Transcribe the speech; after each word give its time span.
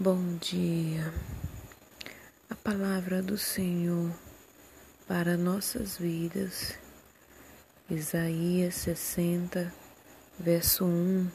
Bom 0.00 0.36
dia. 0.40 1.12
A 2.48 2.54
palavra 2.54 3.20
do 3.20 3.36
Senhor 3.36 4.12
para 5.08 5.36
nossas 5.36 5.98
vidas. 5.98 6.78
Isaías 7.90 8.76
60, 8.76 9.74
verso 10.38 10.84
1 10.84 11.28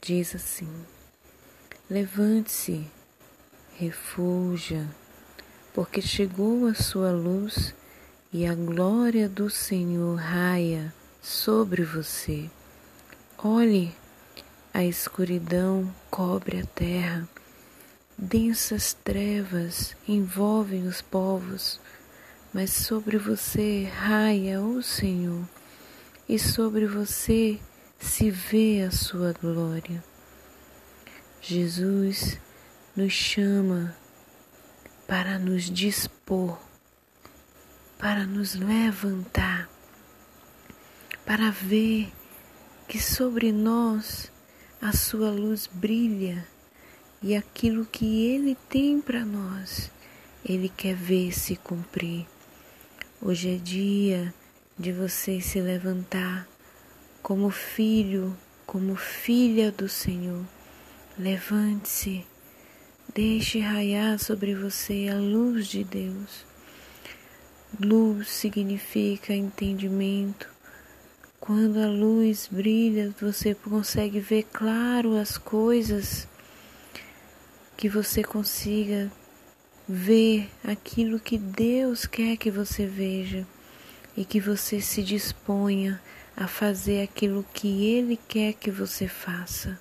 diz 0.00 0.34
assim: 0.34 0.72
Levante-se, 1.90 2.90
refúgia, 3.76 4.88
porque 5.74 6.00
chegou 6.00 6.66
a 6.66 6.72
sua 6.72 7.12
luz 7.12 7.74
e 8.32 8.46
a 8.46 8.54
glória 8.54 9.28
do 9.28 9.50
Senhor 9.50 10.14
raia 10.18 10.90
sobre 11.20 11.84
você. 11.84 12.50
Olhe, 13.36 13.94
a 14.72 14.82
escuridão 14.82 15.94
cobre 16.10 16.60
a 16.60 16.64
terra 16.64 17.28
Densas 18.16 18.92
trevas 18.92 19.96
envolvem 20.06 20.86
os 20.86 21.02
povos, 21.02 21.80
mas 22.52 22.70
sobre 22.70 23.18
você 23.18 23.90
raia 23.92 24.60
o 24.60 24.80
Senhor, 24.80 25.44
e 26.28 26.38
sobre 26.38 26.86
você 26.86 27.58
se 27.98 28.30
vê 28.30 28.82
a 28.86 28.92
sua 28.92 29.32
glória. 29.32 30.02
Jesus 31.40 32.38
nos 32.94 33.12
chama 33.12 33.96
para 35.08 35.36
nos 35.36 35.64
dispor, 35.64 36.56
para 37.98 38.24
nos 38.24 38.54
levantar, 38.54 39.68
para 41.26 41.50
ver 41.50 42.12
que 42.86 43.02
sobre 43.02 43.50
nós 43.50 44.30
a 44.80 44.92
sua 44.92 45.30
luz 45.32 45.66
brilha 45.66 46.53
e 47.24 47.34
aquilo 47.34 47.86
que 47.86 48.26
Ele 48.26 48.54
tem 48.68 49.00
para 49.00 49.24
nós, 49.24 49.90
Ele 50.44 50.68
quer 50.68 50.94
ver 50.94 51.32
se 51.32 51.56
cumprir. 51.56 52.26
Hoje 53.18 53.54
é 53.54 53.56
dia 53.56 54.34
de 54.78 54.92
você 54.92 55.40
se 55.40 55.58
levantar 55.58 56.46
como 57.22 57.48
filho, 57.48 58.36
como 58.66 58.94
filha 58.94 59.72
do 59.72 59.88
Senhor. 59.88 60.44
Levante-se, 61.18 62.26
deixe 63.14 63.58
raiar 63.58 64.18
sobre 64.18 64.54
você 64.54 65.08
a 65.10 65.16
luz 65.16 65.66
de 65.66 65.82
Deus. 65.82 66.44
Luz 67.80 68.28
significa 68.28 69.32
entendimento. 69.32 70.46
Quando 71.40 71.78
a 71.78 71.86
luz 71.86 72.50
brilha, 72.52 73.14
você 73.18 73.54
consegue 73.54 74.20
ver 74.20 74.42
claro 74.52 75.16
as 75.16 75.38
coisas 75.38 76.28
que 77.84 77.88
você 77.90 78.24
consiga 78.24 79.12
ver 79.86 80.50
aquilo 80.66 81.20
que 81.20 81.36
Deus 81.36 82.06
quer 82.06 82.38
que 82.38 82.50
você 82.50 82.86
veja 82.86 83.46
e 84.16 84.24
que 84.24 84.40
você 84.40 84.80
se 84.80 85.02
disponha 85.02 86.00
a 86.34 86.48
fazer 86.48 87.02
aquilo 87.02 87.44
que 87.52 87.84
Ele 87.84 88.16
quer 88.16 88.54
que 88.54 88.70
você 88.70 89.06
faça. 89.06 89.78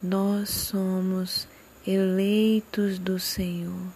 Nós 0.00 0.50
somos 0.50 1.48
eleitos 1.84 2.96
do 3.00 3.18
Senhor, 3.18 3.92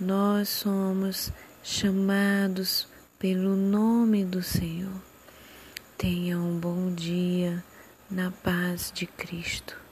nós 0.00 0.48
somos 0.48 1.30
chamados 1.62 2.88
pelo 3.18 3.54
nome 3.54 4.24
do 4.24 4.42
Senhor. 4.42 4.98
Tenha 5.98 6.38
um 6.38 6.58
bom 6.58 6.90
dia 6.90 7.62
na 8.10 8.30
paz 8.30 8.90
de 8.94 9.04
Cristo. 9.04 9.83